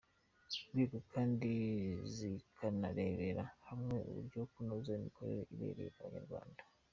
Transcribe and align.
rwego 0.67 0.97
kandi 1.13 1.51
zikanarebera 2.15 3.43
hamwe 3.69 3.95
uburyo 4.09 4.41
zanoza 4.53 4.89
imikorere 4.99 5.41
ibereye 5.53 5.91
abanyarwanda. 5.97 6.61